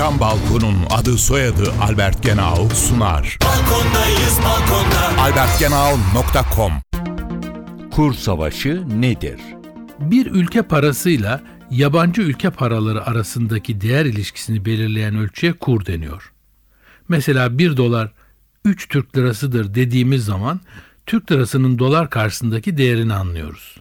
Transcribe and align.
Cam 0.00 0.20
Balkon'un 0.20 0.76
adı 0.90 1.18
soyadı 1.18 1.72
Albert 1.82 2.22
Genau 2.22 2.68
sunar. 2.68 3.38
Balkondayız 3.44 4.38
balkonda. 4.44 5.22
albertgenau.com 5.22 6.72
Kur 7.90 8.14
savaşı 8.14 9.00
nedir? 9.00 9.40
Bir 9.98 10.26
ülke 10.26 10.62
parasıyla 10.62 11.40
yabancı 11.70 12.22
ülke 12.22 12.50
paraları 12.50 13.06
arasındaki 13.06 13.80
değer 13.80 14.04
ilişkisini 14.04 14.64
belirleyen 14.64 15.16
ölçüye 15.16 15.52
kur 15.52 15.86
deniyor. 15.86 16.32
Mesela 17.08 17.58
1 17.58 17.76
dolar 17.76 18.12
3 18.64 18.88
Türk 18.88 19.16
lirasıdır 19.16 19.74
dediğimiz 19.74 20.24
zaman 20.24 20.60
Türk 21.06 21.32
lirasının 21.32 21.78
dolar 21.78 22.10
karşısındaki 22.10 22.76
değerini 22.76 23.14
anlıyoruz. 23.14 23.76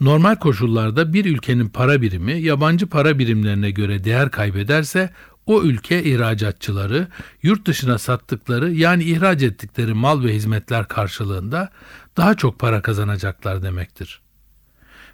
Normal 0.00 0.36
koşullarda 0.36 1.12
bir 1.12 1.24
ülkenin 1.24 1.68
para 1.68 2.02
birimi 2.02 2.32
yabancı 2.32 2.86
para 2.86 3.18
birimlerine 3.18 3.70
göre 3.70 4.04
değer 4.04 4.30
kaybederse 4.30 5.10
o 5.46 5.62
ülke 5.62 6.04
ihracatçıları 6.04 7.08
yurt 7.42 7.66
dışına 7.66 7.98
sattıkları 7.98 8.72
yani 8.72 9.04
ihraç 9.04 9.42
ettikleri 9.42 9.94
mal 9.94 10.24
ve 10.24 10.34
hizmetler 10.34 10.88
karşılığında 10.88 11.70
daha 12.16 12.34
çok 12.34 12.58
para 12.58 12.82
kazanacaklar 12.82 13.62
demektir. 13.62 14.20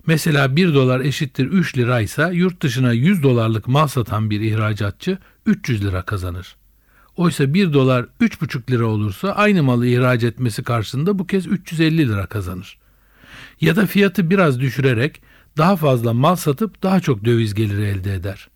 Mesela 0.06 0.56
1 0.56 0.75
dolar 0.75 1.01
eşittir 1.01 1.47
3 1.47 1.78
liraysa 1.78 2.30
yurt 2.30 2.62
dışına 2.62 2.92
100 2.92 3.23
dolarlık 3.23 3.69
mal 3.69 3.87
satan 3.87 4.30
bir 4.30 4.41
ihracatçı 4.41 5.19
300 5.47 5.84
lira 5.84 6.03
kazanır. 6.03 6.56
Oysa 7.17 7.55
1 7.55 7.73
dolar 7.73 8.06
3,5 8.20 8.70
lira 8.70 8.87
olursa 8.87 9.33
aynı 9.33 9.62
malı 9.62 9.87
ihraç 9.87 10.25
etmesi 10.25 10.62
karşısında 10.62 11.19
bu 11.19 11.27
kez 11.27 11.47
350 11.47 12.09
lira 12.09 12.27
kazanır. 12.27 12.81
Ya 13.62 13.77
da 13.77 13.87
fiyatı 13.87 14.30
biraz 14.30 14.61
düşürerek 14.61 15.23
daha 15.57 15.77
fazla 15.77 16.12
mal 16.12 16.37
satıp 16.37 16.83
daha 16.83 17.01
çok 17.01 17.25
döviz 17.25 17.55
geliri 17.55 17.83
elde 17.84 18.15
eder. 18.15 18.48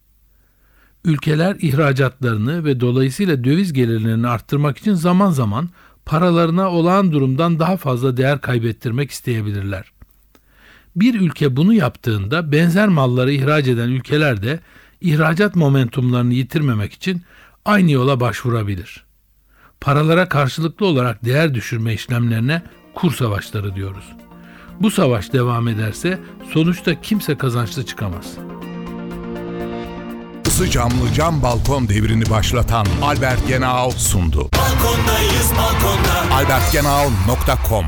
Ülkeler 1.05 1.56
ihracatlarını 1.60 2.64
ve 2.64 2.80
dolayısıyla 2.80 3.45
döviz 3.45 3.73
gelirlerini 3.73 4.28
arttırmak 4.28 4.78
için 4.78 4.95
zaman 4.95 5.30
zaman 5.30 5.70
paralarına 6.06 6.70
olağan 6.70 7.12
durumdan 7.12 7.58
daha 7.58 7.77
fazla 7.77 8.17
değer 8.17 8.41
kaybettirmek 8.41 9.11
isteyebilirler. 9.11 9.92
Bir 10.97 11.20
ülke 11.20 11.56
bunu 11.56 11.75
yaptığında 11.75 12.52
benzer 12.52 12.89
malları 12.89 13.33
ihraç 13.33 13.69
eden 13.69 13.89
ülkeler 13.89 14.42
de 14.42 14.61
ihracat 15.00 15.56
momentumlarını 15.56 16.34
yitirmemek 16.34 16.92
için 16.92 17.23
aynı 17.64 17.91
yola 17.91 18.20
başvurabilir. 18.20 19.05
Paralara 19.80 20.28
karşılıklı 20.28 20.86
olarak 20.86 21.25
değer 21.25 21.55
düşürme 21.55 21.95
işlemlerine 21.95 22.62
kur 22.95 23.12
savaşları 23.12 23.75
diyoruz. 23.75 24.25
Bu 24.80 24.91
savaş 24.91 25.32
devam 25.32 25.69
ederse 25.69 26.19
sonuçta 26.52 27.00
kimse 27.00 27.38
kazançlı 27.38 27.86
çıkamaz. 27.86 28.27
Isı 30.46 30.70
camlı 30.70 31.12
cam 31.14 31.42
balkon 31.42 31.88
devrini 31.88 32.30
başlatan 32.30 32.86
Albert 33.02 33.48
Genau 33.48 33.91
sundu. 33.91 34.48
Balkondayız 34.58 35.50
balkonda. 35.58 36.34
albertgenau.com 36.34 37.86